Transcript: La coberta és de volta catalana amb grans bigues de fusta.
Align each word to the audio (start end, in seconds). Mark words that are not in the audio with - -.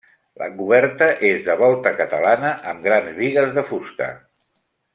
La 0.41 0.45
coberta 0.61 1.09
és 1.29 1.43
de 1.49 1.57
volta 1.59 1.91
catalana 1.99 2.55
amb 2.73 2.89
grans 2.89 3.13
bigues 3.21 3.53
de 3.59 3.65
fusta. 3.73 4.09